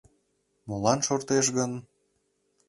[0.67, 1.71] Молан шортеш гын?